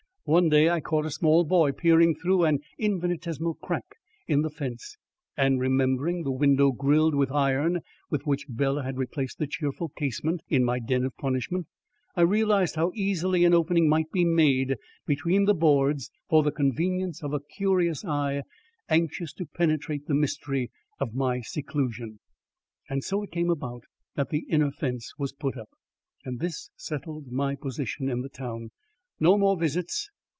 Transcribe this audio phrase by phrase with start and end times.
[0.23, 3.83] One day I caught a small boy peering through an infinitesimal crack
[4.27, 4.95] in the fence,
[5.35, 10.41] and, remembering the window grilled with iron with which Bela had replaced the cheerful casement
[10.47, 11.67] in my den of punishment,
[12.15, 17.21] I realised how easily an opening might be made between the boards for the convenience
[17.23, 18.43] of a curious eye
[18.87, 22.19] anxious to penetrate the mystery of my seclusion.
[22.87, 23.83] And so it came about
[24.15, 25.71] that the inner fence was put up.
[26.23, 28.69] This settled my position in the town.
[29.19, 30.09] No more visits.